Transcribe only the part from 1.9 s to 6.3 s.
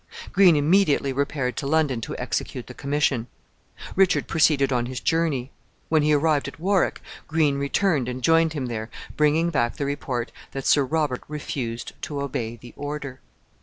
to execute the commission. Richard proceeded on his journey. When he